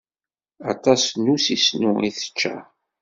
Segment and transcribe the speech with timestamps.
[0.71, 2.55] Aṭas n usisnu i tečča.